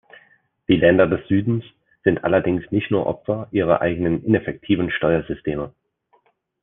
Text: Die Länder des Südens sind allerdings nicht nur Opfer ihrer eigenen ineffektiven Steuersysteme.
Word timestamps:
Die 0.67 0.77
Länder 0.77 1.05
des 1.05 1.19
Südens 1.27 1.63
sind 2.03 2.23
allerdings 2.23 2.63
nicht 2.71 2.89
nur 2.89 3.05
Opfer 3.05 3.47
ihrer 3.51 3.81
eigenen 3.83 4.23
ineffektiven 4.23 4.89
Steuersysteme. 4.89 5.75